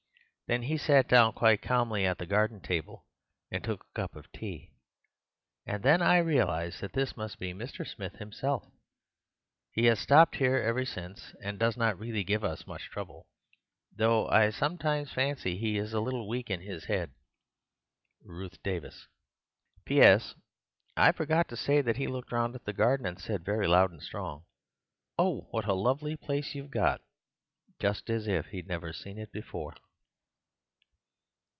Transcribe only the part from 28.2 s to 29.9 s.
if he'd never seen it before."